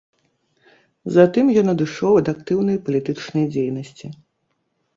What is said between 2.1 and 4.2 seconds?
ад актыўнай палітычнай дзейнасці.